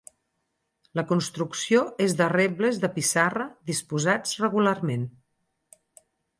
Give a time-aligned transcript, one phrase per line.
[0.99, 5.07] La construcció és de rebles de pissarra disposats regularment.